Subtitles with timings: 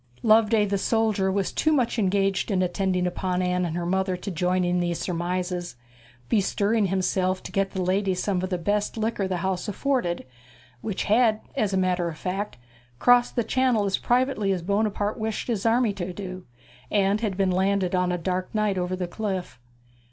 [0.23, 4.31] Loveday the soldier was too much engaged in attending upon Anne and her mother to
[4.31, 5.75] join in these surmises,
[6.27, 10.25] bestirring himself to get the ladies some of the best liquor the house afforded,
[10.81, 12.57] which had, as a matter of fact,
[12.97, 16.47] crossed the Channel as privately as Buonaparte wished his army to do,
[16.89, 19.59] and had been landed on a dark night over the cliff.